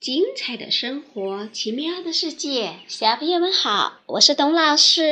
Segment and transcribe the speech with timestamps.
[0.00, 5.02] 精彩的生活，奇妙的世界，小朋友们好，我是董老师。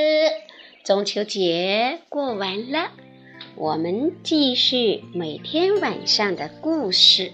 [0.82, 2.92] 中秋节过完了，
[3.54, 7.32] 我们继续每天晚上的故事。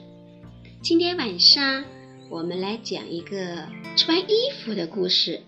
[0.83, 1.85] 今天晚上
[2.29, 5.41] 我们来讲一个穿衣服的故事。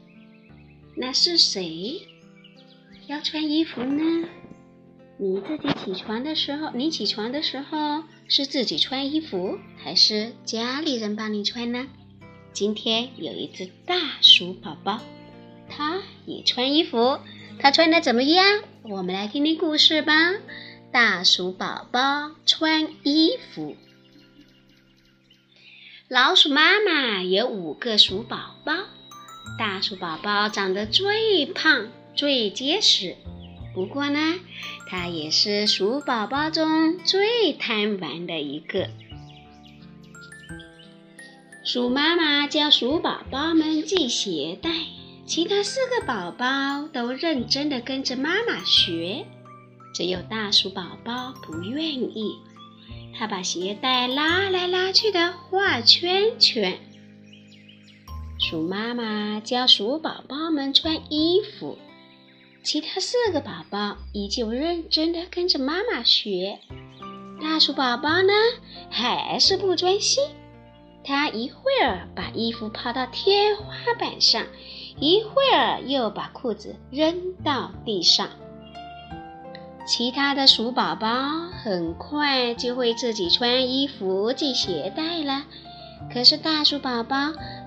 [0.96, 2.02] 那是谁
[3.08, 4.28] 要穿衣服呢？
[5.18, 11.88] 你自己起床的时候，你起床的时候是自己穿衣服，还是家里人帮你穿呢？
[12.56, 15.02] 今天有一只大鼠宝宝，
[15.68, 17.18] 它也穿衣服，
[17.58, 18.62] 它穿的怎么样？
[18.80, 20.14] 我们来听听故事吧。
[20.90, 23.76] 大鼠宝宝穿衣服。
[26.08, 28.72] 老鼠妈妈有五个鼠宝宝，
[29.58, 33.16] 大鼠宝宝长得最胖、最结实。
[33.74, 34.36] 不过呢，
[34.88, 38.88] 它也是鼠宝宝中最贪玩的一个。
[41.66, 44.70] 鼠妈妈教鼠宝宝们系鞋带，
[45.26, 49.26] 其他四个宝宝都认真的跟着妈妈学，
[49.92, 51.84] 只有大鼠宝宝不愿
[52.16, 52.38] 意，
[53.18, 56.78] 他把鞋带拉来拉去的画圈圈。
[58.38, 61.76] 鼠妈妈教鼠宝宝们穿衣服。
[62.62, 66.60] 其他四个宝宝依旧认真地跟着妈妈学，
[67.42, 68.32] 大鼠宝宝呢
[68.88, 70.28] 还是不专心。
[71.06, 74.44] 他一会儿把衣服抛到天花板上，
[74.98, 78.28] 一会儿又把裤子扔到地上。
[79.86, 81.08] 其他的鼠宝宝
[81.62, 85.44] 很快就会自己穿衣服、系鞋带了，
[86.12, 87.16] 可是大鼠宝宝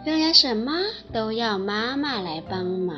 [0.06, 0.74] 仍然什么
[1.14, 2.98] 都要妈妈来帮忙。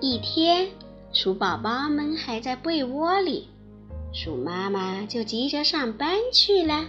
[0.00, 0.66] 一天，
[1.12, 3.50] 鼠宝宝们还在被窝里，
[4.12, 6.86] 鼠妈妈就急着上班去了。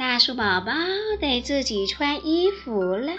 [0.00, 0.72] 大树宝宝
[1.20, 3.12] 得自己穿衣服了，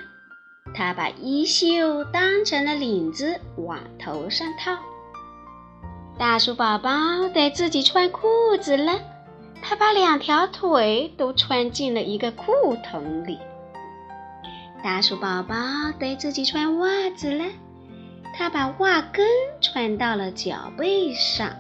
[0.74, 4.80] 他把衣袖当成了领子往头上套。
[6.18, 6.90] 大树宝宝
[7.36, 8.28] 得自己穿裤
[8.60, 9.00] 子了，
[9.62, 13.38] 他把两条腿都穿进了一个裤筒里。
[14.84, 15.56] 大树宝宝
[16.00, 17.46] 得自己穿袜子了。
[18.36, 19.28] 他把袜跟
[19.62, 21.52] 穿到了脚背上，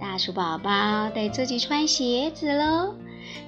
[0.00, 2.94] 大鼠宝宝得自己穿鞋子喽。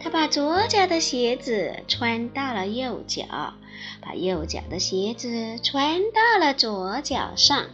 [0.02, 3.54] 他把左脚的鞋子穿到了右脚，
[4.00, 7.66] 把右脚的鞋子穿到了左脚上。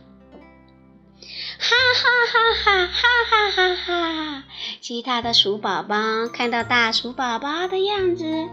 [1.59, 4.45] 哈哈哈哈哈哈哈哈！
[4.81, 8.49] 其他的鼠宝宝看到大鼠宝宝的样子，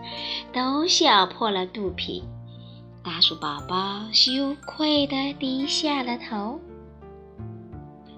[0.54, 2.24] 都笑破了肚皮。
[3.04, 6.60] 大鼠宝宝羞愧地低下了头。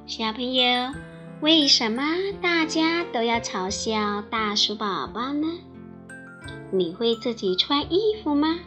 [0.05, 0.93] 小朋友，
[1.41, 2.01] 为什么
[2.41, 5.47] 大家都要嘲笑大鼠宝宝呢？
[6.71, 8.57] 你会自己穿衣服吗？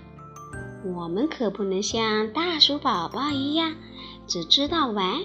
[0.95, 3.75] 我们可不能像大鼠宝宝一样，
[4.27, 5.21] 只知道玩，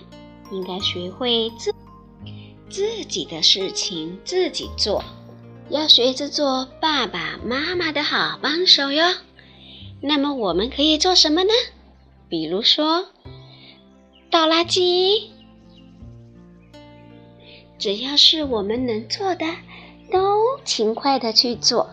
[0.52, 1.74] 应该学会自
[2.70, 5.04] 自己的事情自己做，
[5.70, 9.04] 要学着做爸爸妈妈的好帮手哟。
[10.02, 11.50] 那么我们可以做什么呢？
[12.30, 13.06] 比如说
[14.32, 15.30] 倒垃圾，
[17.78, 19.46] 只要是我们能做的，
[20.12, 21.90] 都勤快的去做。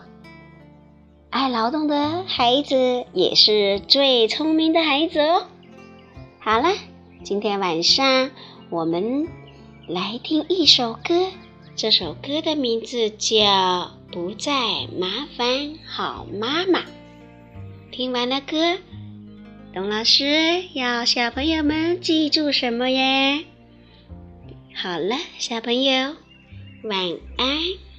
[1.29, 5.47] 爱劳动的孩子也是最聪明的孩子哦。
[6.39, 6.69] 好了，
[7.23, 8.31] 今天晚上
[8.69, 9.27] 我们
[9.87, 11.27] 来听一首歌，
[11.75, 13.35] 这首歌的名字叫
[14.11, 14.51] 《不再
[14.97, 16.79] 麻烦好妈妈》。
[17.91, 18.77] 听完了歌，
[19.73, 23.43] 董老师要小朋友们记住什么呀？
[24.73, 26.15] 好了，小朋友，
[26.83, 27.90] 晚安。